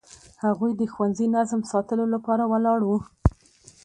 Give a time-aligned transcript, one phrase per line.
[0.43, 2.97] هغوی د ښوونځي نظم ساتلو لپاره ولاړ وو.